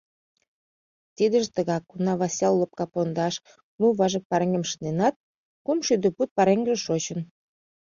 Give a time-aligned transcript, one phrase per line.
[1.15, 3.35] Тидыже тыгак: уна Васъял Лопкапондаш
[3.79, 5.15] лу важык пареҥгым шынденат,
[5.65, 7.19] кум шӱдӧ пуд пареҥгыже шочын.